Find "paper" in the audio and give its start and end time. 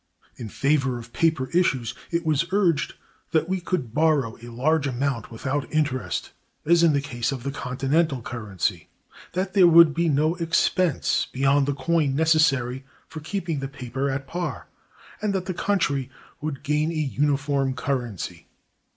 1.13-1.47, 13.67-14.09